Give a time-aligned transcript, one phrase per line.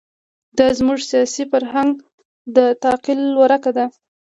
[0.57, 1.93] دا زموږ د سیاسي فرهنګ
[2.55, 3.85] د تعقل ورکه ده.